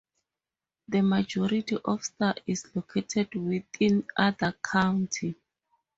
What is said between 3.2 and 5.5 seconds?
within Ada County.